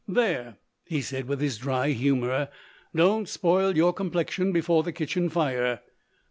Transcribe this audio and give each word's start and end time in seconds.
"There," 0.07 0.57
he 0.87 0.99
said 1.03 1.27
with 1.27 1.41
his 1.41 1.59
dry 1.59 1.89
humour, 1.89 2.49
"don't 2.95 3.29
spoil 3.29 3.77
your 3.77 3.93
complexion 3.93 4.51
before 4.51 4.81
the 4.81 4.91
kitchen 4.91 5.29
fire." 5.29 5.81